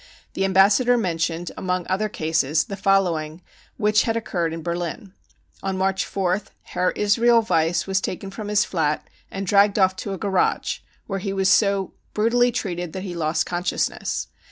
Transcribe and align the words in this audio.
The 0.33 0.45
Ambassador 0.45 0.97
mentioned 0.97 1.51
among 1.55 1.85
other 1.87 2.09
cases 2.09 2.63
the 2.63 2.75
following 2.75 3.43
which 3.77 4.01
had 4.01 4.17
occurred 4.17 4.51
in 4.51 4.63
Berlin. 4.63 5.13
On 5.61 5.77
March 5.77 6.05
4th 6.07 6.47
Herr 6.63 6.89
Israel 6.93 7.45
Weiss 7.47 7.85
was 7.85 8.01
taken 8.01 8.31
from 8.31 8.47
his 8.47 8.65
flat 8.65 9.07
and 9.29 9.45
dragged 9.45 9.77
off 9.77 9.95
to 9.97 10.11
a 10.13 10.17
garage, 10.17 10.79
where 11.05 11.19
he 11.19 11.33
was 11.33 11.49
so 11.49 11.93
brutally 12.15 12.51
treated 12.51 12.93
that 12.93 13.03
he 13.03 13.13
lost 13.13 13.45
consciousness. 13.45 14.25